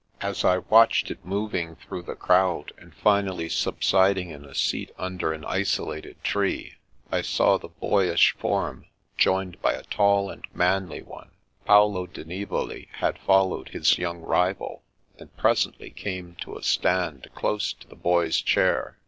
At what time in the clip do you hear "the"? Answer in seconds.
2.01-2.15, 7.11-7.21, 7.59-7.87, 17.87-17.95